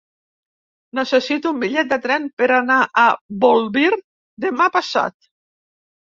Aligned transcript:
Necessito 0.99 1.51
un 1.55 1.59
bitllet 1.63 1.91
de 1.91 1.99
tren 2.05 2.25
per 2.43 2.47
anar 2.57 2.79
a 3.03 3.05
Bolvir 3.45 3.93
demà 4.49 4.71
passat. 4.81 5.17